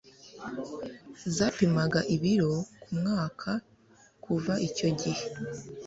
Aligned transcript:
zapimaga 1.35 1.99
ibiro 2.15 2.53
ku 2.81 2.89
mwaka 2.99 3.51
kuva 4.23 4.53
icyo 4.67 4.87
gihe 4.99 5.25